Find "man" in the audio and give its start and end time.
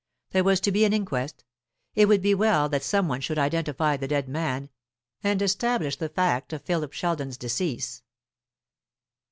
4.27-4.71